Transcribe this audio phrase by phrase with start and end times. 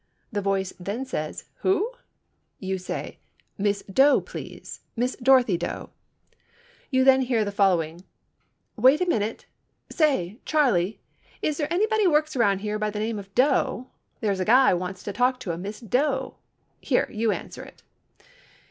[0.31, 1.91] The voice then says, "Who?"
[2.57, 3.19] You say,
[3.59, 5.91] "Miss Doe, please—Miss Dorothy Doe."
[6.89, 8.03] You then hear the following,
[8.75, 9.45] "Wait a minute.
[9.91, 10.99] Say, Charlie,
[11.43, 13.91] is they anybody works around here by the name of Doe?
[14.21, 16.37] There's a guy wants to talk to a Miss Doe.
[16.81, 17.83] Here—you answer it."